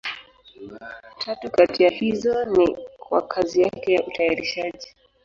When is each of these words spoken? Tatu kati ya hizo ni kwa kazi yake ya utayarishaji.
Tatu 1.19 1.49
kati 1.51 1.83
ya 1.83 1.89
hizo 1.89 2.45
ni 2.45 2.77
kwa 2.97 3.27
kazi 3.27 3.61
yake 3.61 3.93
ya 3.93 4.03
utayarishaji. 4.07 4.95